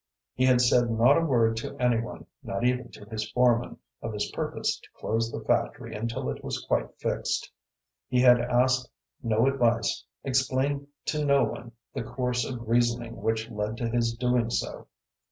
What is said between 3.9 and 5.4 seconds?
of his purpose to close